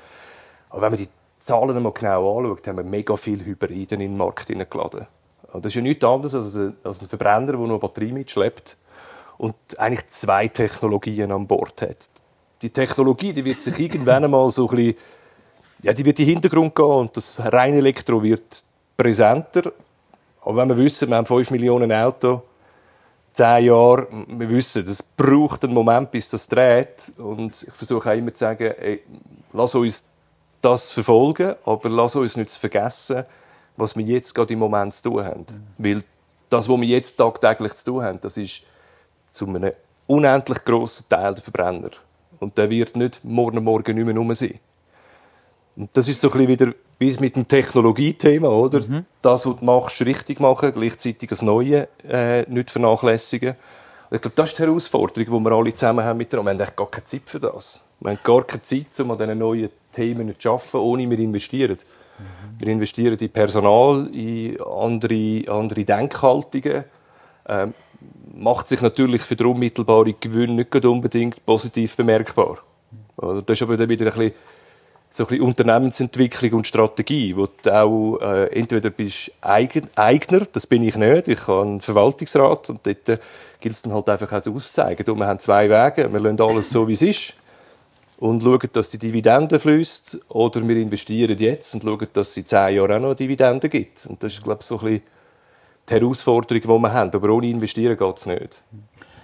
[0.70, 4.16] Aber wenn man die Zahlen mal genau anschaut, haben wir mega viele Hybriden in den
[4.16, 5.06] Markt hineingeladen.
[5.52, 8.76] Das ist ja nichts anderes als ein, als ein Verbrenner, der nur eine Batterie mitschleppt
[9.38, 12.10] und eigentlich zwei Technologien an Bord hat.
[12.62, 14.96] Die Technologie die wird sich irgendwann einmal so ein bisschen,
[15.82, 18.64] ja, die wird in den Hintergrund gehen und das reine Elektro wird
[18.96, 19.72] präsenter.
[20.44, 22.40] Aber wenn wir wissen, wir haben 5 Millionen Autos,
[23.32, 27.12] 10 Jahre, wir wissen, das braucht einen Moment, bis das dreht.
[27.16, 29.02] Und ich versuche auch immer zu sagen, ey,
[29.52, 30.04] lass uns
[30.60, 33.24] das verfolgen, aber lass uns nicht vergessen,
[33.76, 35.46] was wir jetzt gerade im Moment zu tun haben.
[35.48, 35.84] Mhm.
[35.84, 36.04] Weil
[36.48, 38.62] das, was wir jetzt tagtäglich zu tun haben, das ist
[39.30, 39.72] zu einem
[40.06, 41.90] unendlich grossen Teil der Verbrenner.
[42.38, 44.60] Und der wird nicht morgen morgen nicht mehr rum sein.
[45.76, 48.80] Und das ist so ein bisschen wieder wie mit dem Technologiethema, oder?
[48.80, 49.04] Mhm.
[49.22, 53.56] Das, was du machst, richtig machen, gleichzeitig das Neue äh, nicht vernachlässigen.
[54.10, 56.38] Und ich glaube, das ist die Herausforderung, die wir alle zusammen haben mit der.
[56.42, 57.82] Wir haben eigentlich gar keine Zeit für das.
[58.00, 61.78] Wir haben gar keine Zeit, um an diesen neuen Themen zu arbeiten, ohne wir investieren.
[62.18, 62.60] Mhm.
[62.60, 66.84] Wir investieren in Personal, in andere, andere Denkhaltungen.
[67.48, 67.74] Ähm,
[68.36, 72.58] macht sich natürlich für den unmittelbaren Gewinn nicht unbedingt positiv bemerkbar.
[73.20, 73.42] Mhm.
[73.46, 74.34] Das ist aber dann wieder ein bisschen,
[75.16, 80.66] so ein bisschen Unternehmensentwicklung und Strategie, wo du auch äh, entweder bist Eigen, Eigner, das
[80.66, 83.20] bin ich nicht, ich habe einen Verwaltungsrat und dort
[83.60, 85.08] gilt es dann halt einfach auch auszuzeigen.
[85.08, 87.34] Und wir haben zwei Wege, wir lassen alles so, wie es ist
[88.18, 92.46] und schauen, dass die Dividende fließt, oder wir investieren jetzt und schauen, dass es in
[92.46, 94.06] zehn Jahren auch noch Dividende gibt.
[94.06, 95.02] Und das ist, glaube ich, so ein bisschen
[95.90, 97.14] die Herausforderung, die wir haben.
[97.14, 98.62] Aber ohne Investieren geht es nicht.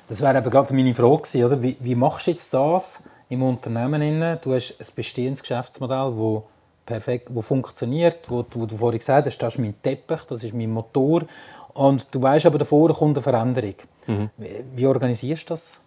[0.08, 1.62] Das wäre aber gerade meine Frage gewesen, oder?
[1.62, 4.38] Wie, wie machst du jetzt das im Unternehmen?
[4.42, 6.42] Du hast ein bestehendes Geschäftsmodell, das
[6.84, 10.52] perfekt, wo funktioniert, wo, wo du vorhin gesagt hast, das ist mein Teppich, das ist
[10.52, 11.22] mein Motor.
[11.72, 13.74] Und du weißt aber, davor kommt eine Veränderung.
[14.06, 14.30] Mhm.
[14.36, 15.80] Wie, wie organisierst du das?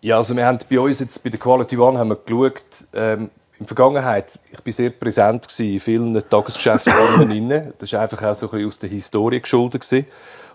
[0.00, 3.30] Ja, also wir haben bei uns jetzt bei der Quality One haben wir geschaut, ähm,
[3.52, 6.92] in der Vergangenheit, ich war sehr präsent in vielen Tagesgeschäften.
[7.78, 9.82] Das war einfach auch so ein bisschen aus der Historie geschuldet.
[9.82, 10.06] Gewesen.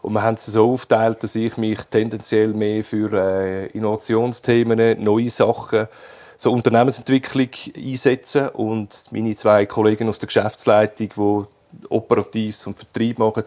[0.03, 5.29] Und wir haben es so aufgeteilt, dass ich mich tendenziell mehr für äh, Innovationsthemen, neue
[5.29, 5.87] Sachen,
[6.35, 11.47] so Unternehmensentwicklung einsetze und meine zwei Kollegen aus der Geschäftsleitung,
[11.81, 13.43] die Operatives und Vertrieb machen,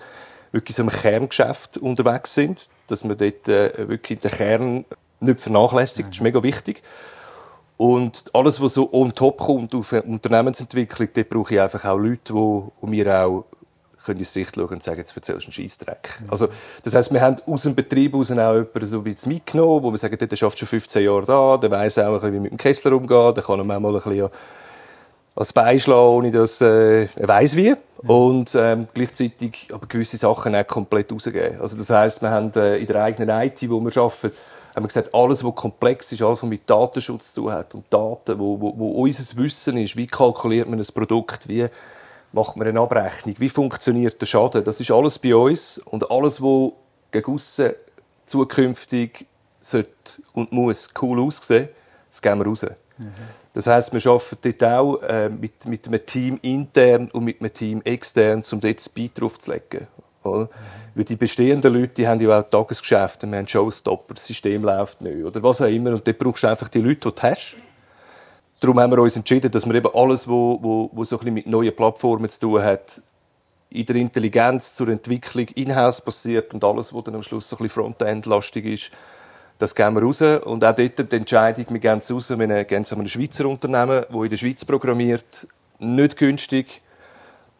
[0.50, 4.84] wirklich so im Kerngeschäft unterwegs sind, dass wir dort äh, wirklich den Kern
[5.20, 6.08] nicht vernachlässigt.
[6.08, 6.82] Das ist mega wichtig.
[7.76, 11.98] Und alles, was so on top kommt auf eine Unternehmensentwicklung, dort brauche ich einfach auch
[11.98, 13.44] Leute, die mir auch
[14.06, 16.20] können ins Sicht schauen und sagen, jetzt erzählst du einen Scheissdreck.
[16.20, 16.30] Mhm.
[16.30, 16.48] Also,
[16.82, 19.90] das heisst, wir haben aus dem Betrieb heraus auch jemanden so ein bisschen mitgenommen, wo
[19.90, 22.52] wir sagen, der schafft schon 15 Jahre da, der weiss auch, ein bisschen, wie mit
[22.52, 24.30] dem Kessler umgeht, der kann ihm auch mal ein bisschen
[25.36, 27.70] als Beischlagen, ohne dass äh, er weiss wie.
[27.70, 28.10] Mhm.
[28.10, 31.60] Und ähm, gleichzeitig aber gewisse Sachen auch komplett rausgeben.
[31.60, 34.32] Also das heisst, wir haben äh, in der eigenen IT, wo wir arbeiten,
[34.74, 37.84] haben wir gesagt, alles, was komplex ist, alles, was mit Datenschutz zu tun hat und
[37.90, 41.66] Daten, wo, wo, wo unser Wissen ist, wie kalkuliert man ein Produkt, wie
[42.36, 43.34] macht man eine Abrechnung.
[43.38, 44.62] Wie funktioniert der Schaden?
[44.62, 46.72] Das ist alles bei uns und alles, was
[47.10, 47.72] gegen aussen
[48.26, 49.26] zukünftig
[49.60, 49.90] sollte
[50.34, 51.68] und muss cool aussehen,
[52.10, 52.66] das geben wir raus.
[52.98, 53.12] Mhm.
[53.54, 57.54] Das heisst, wir arbeiten dort auch äh, mit, mit einem Team intern und mit einem
[57.54, 59.86] Team extern, um dort Speed draufzulegen.
[60.22, 60.44] Oder?
[60.44, 60.48] Mhm.
[60.94, 65.00] Weil die bestehenden Leute die haben ja auch Tagesgeschäfte, wir haben Showstopper, das System läuft
[65.00, 65.92] nicht oder was auch immer.
[65.92, 67.56] Und dort brauchst du einfach die Leute, die du hast.
[68.60, 71.76] Darum haben wir uns entschieden, dass wir eben alles, was wo, wo, so mit neuen
[71.76, 73.02] Plattformen zu tun hat,
[73.70, 77.64] in der Intelligenz zur Entwicklung in-house passiert und alles, was dann am Schluss so ein
[77.64, 78.90] bisschen Frontend-lastig ist,
[79.58, 80.22] das geben wir raus.
[80.22, 83.46] Und auch dort die Entscheidung, wir geben es raus, wir geben es an ein Schweizer
[83.46, 85.46] Unternehmen, das in der Schweiz programmiert.
[85.78, 86.82] Nicht günstig,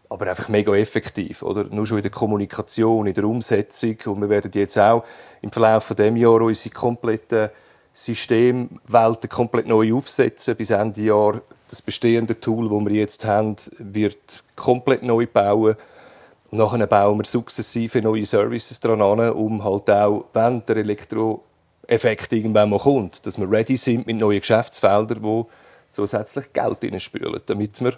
[0.08, 1.42] aber einfach mega effektiv.
[1.42, 1.64] Oder?
[1.64, 3.96] Nur schon in der Kommunikation, in der Umsetzung.
[4.06, 5.04] Und wir werden jetzt auch
[5.42, 7.52] im Verlauf von dem Jahr unsere komplette
[7.96, 10.54] Systemwelten komplett neu aufsetzen.
[10.54, 15.76] Bis Ende Jahr das bestehende Tool, das wir jetzt haben, wird komplett neu bauen.
[16.50, 21.42] Und nachher bauen wir sukzessive neue Services dran an, um halt auch, wenn der Elektro
[21.86, 25.44] Effekt irgendwann mal kommt, dass wir ready sind mit neuen Geschäftsfeldern, die
[25.90, 27.94] zusätzlich Geld hineinspülen, damit wir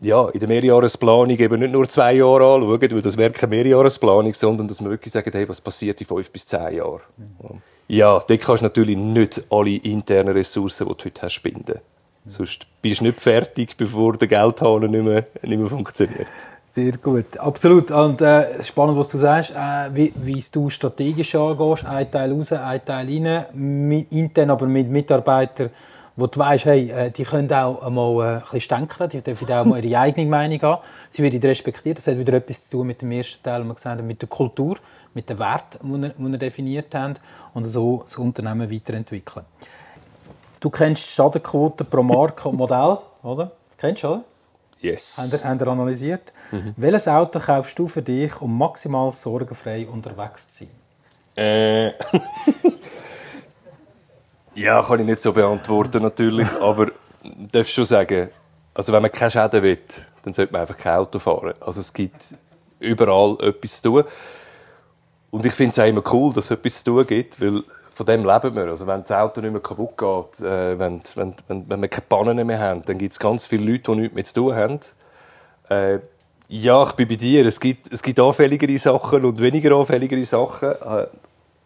[0.00, 4.32] ja, in der Mehrjahresplanung eben nicht nur zwei Jahre anschauen, weil das wäre keine Mehrjahresplanung,
[4.32, 7.02] sondern dass wir wirklich sagen, hey, was passiert in fünf bis zehn Jahren.
[7.42, 7.50] Ja,
[7.98, 11.80] dort kannst du natürlich nicht alle internen Ressourcen, die du heute hast, binden.
[12.26, 16.28] Sonst bist du nicht fertig, bevor der Geldhahn nicht mehr, nicht mehr funktioniert.
[16.66, 17.90] Sehr gut, absolut.
[17.90, 22.52] Und äh, spannend, was du sagst, äh, wie, wie du strategisch angehst, ein Teil raus,
[22.52, 25.70] ein Teil rein, mit, intern aber mit Mitarbeitern,
[26.14, 29.50] wo du weißt, hey, äh, die können auch einmal äh, ein bisschen stänkern, die dürfen
[29.50, 30.82] auch mal ihre eigene Meinung haben.
[31.10, 31.98] Sie werden respektiert.
[31.98, 34.28] Das hat wieder etwas zu tun mit dem ersten Teil, wir gesagt haben, mit der
[34.28, 34.76] Kultur,
[35.12, 37.14] mit den Werten, die wir, die wir definiert haben
[37.54, 39.44] und so das Unternehmen weiterentwickeln.
[40.60, 43.50] Du kennst Schadenquote pro Marke und Modell, oder?
[43.78, 44.24] Kennst du, oder?
[44.80, 45.18] Yes.
[45.18, 46.32] Haben ihr analysiert.
[46.50, 46.74] Mhm.
[46.76, 50.70] Welches Auto kaufst du für dich, um maximal sorgenfrei unterwegs zu sein?
[51.36, 51.92] Äh.
[54.54, 56.88] ja, kann ich nicht so beantworten natürlich, aber
[57.52, 58.30] darfst schon sagen,
[58.72, 59.78] also wenn man keine Schäden will,
[60.22, 61.54] dann sollte man einfach kein Auto fahren.
[61.60, 62.34] Also es gibt
[62.78, 64.04] überall etwas zu tun.
[65.30, 67.62] Und ich finde es auch immer cool, dass es etwas zu tun gibt, weil
[67.92, 68.64] von dem leben wir.
[68.64, 72.06] Also wenn das Auto nicht mehr kaputt geht, äh, wenn, wenn, wenn, wenn wir keine
[72.08, 74.80] Pannen mehr haben, dann gibt es ganz viele Leute, die nichts mehr zu tun haben.
[75.68, 75.98] Äh,
[76.48, 77.46] ja, ich bin bei dir.
[77.46, 80.70] Es gibt, es gibt anfälligere Sachen und weniger anfälligere Sachen.
[80.70, 81.06] Äh,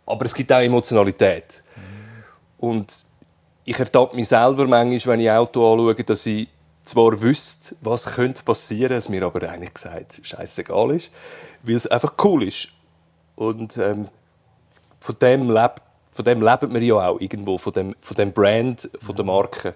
[0.06, 1.62] aber es gibt auch Emotionalität.
[1.76, 2.68] Mhm.
[2.68, 3.04] Und
[3.64, 6.48] ich ertappe mich selber manchmal, wenn ich Auto anschaue, dass ich
[6.84, 11.10] zwar wüsste, was könnte passieren, es mir aber eigentlich gesagt scheißegal ist,
[11.62, 12.68] weil es einfach cool ist.
[13.36, 14.08] Und ähm,
[15.00, 15.82] von dem lebt
[16.14, 19.74] von dem leben wir ja auch irgendwo, von dem, von dem Brand, von der Marke.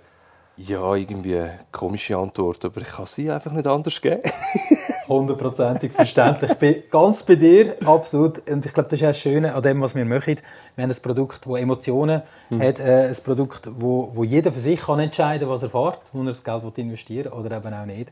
[0.57, 4.23] Ja, irgendwie eine komische Antwort, aber ich kann sie einfach nicht anders geben.
[5.09, 6.53] Hundertprozentig verständlich.
[6.53, 8.49] Ich bin ganz bei dir, absolut.
[8.49, 10.37] Und ich glaube, das ist auch das Schöne an dem, was wir machen.
[10.77, 12.63] Wir haben ein Produkt, das Emotionen mhm.
[12.63, 16.01] hat, äh, ein Produkt, wo, wo jeder für sich kann entscheiden kann, was er fährt,
[16.13, 18.11] wo er das Geld investieren will oder eben auch nicht.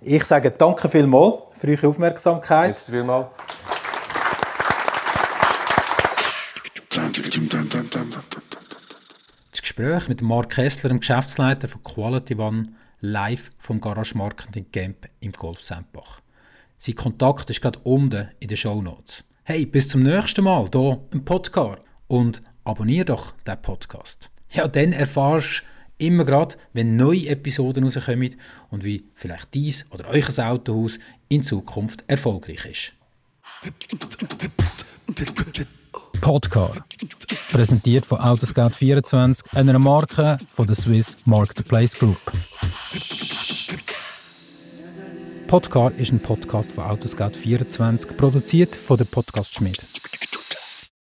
[0.00, 2.68] Ich sage danke vielmals für eure Aufmerksamkeit.
[2.68, 3.26] Merci vielmals.
[9.76, 15.32] Gespräch mit Mark Kessler, dem Geschäftsleiter von Quality One, live vom Garage Marketing Camp im
[15.32, 16.22] Golf Sempach.
[16.78, 19.22] Sein Kontakt ist gerade unten in den Show Notes.
[19.44, 24.30] Hey, bis zum nächsten Mal hier im Podcast und abonniere doch den Podcast.
[24.48, 25.62] Ja, dann erfahrst
[25.98, 28.36] du immer gerade, wenn neue Episoden rauskommen
[28.70, 32.92] und wie vielleicht dies oder euch Autohaus in Zukunft erfolgreich ist.
[36.26, 36.82] Podcast.
[37.52, 42.20] Präsentiert von Autoscout24, einer Marke von der Swiss Marketplace Group.
[45.46, 49.78] Podcast ist ein Podcast von Autoscout24, produziert von der Podcast Schmidt.